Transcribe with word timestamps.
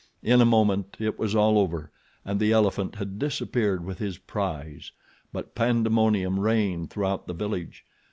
In 0.23 0.41
a 0.41 0.45
moment 0.45 0.97
it 0.99 1.19
was 1.19 1.35
all 1.35 1.59
over, 1.59 1.91
and 2.25 2.39
the 2.39 2.51
elephant 2.51 2.95
had 2.95 3.19
disappeared 3.19 3.85
with 3.85 3.99
his 3.99 4.17
prize; 4.17 4.91
but 5.31 5.53
pandemonium 5.53 6.39
reigned 6.39 6.89
throughout 6.89 7.27
the 7.27 7.35
village. 7.35 7.85